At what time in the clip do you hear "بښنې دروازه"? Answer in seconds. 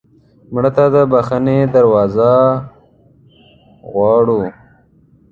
1.11-2.31